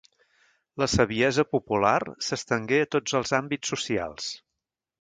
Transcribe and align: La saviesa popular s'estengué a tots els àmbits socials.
La 0.83 0.87
saviesa 0.93 1.45
popular 1.51 2.01
s'estengué 2.29 2.81
a 2.85 2.89
tots 2.97 3.17
els 3.21 3.37
àmbits 3.43 3.75
socials. 3.77 4.35